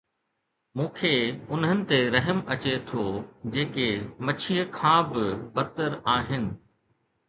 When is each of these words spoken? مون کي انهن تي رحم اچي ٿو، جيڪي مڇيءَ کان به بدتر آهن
مون 0.77 0.87
کي 0.99 1.11
انهن 1.53 1.79
تي 1.91 1.99
رحم 2.15 2.39
اچي 2.53 2.73
ٿو، 2.87 3.03
جيڪي 3.53 3.89
مڇيءَ 4.25 4.63
کان 4.77 4.99
به 5.11 5.25
بدتر 5.55 5.91
آهن 6.17 6.43